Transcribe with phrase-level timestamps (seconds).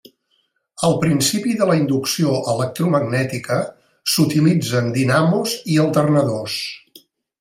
[0.87, 3.59] El principi de la inducció electromagnètica
[4.15, 6.57] s'utilitza en dinamos i alternadors.